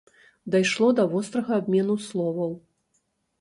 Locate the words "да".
0.99-1.05